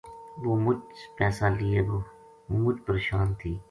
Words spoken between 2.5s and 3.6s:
مُچ پرشان تھی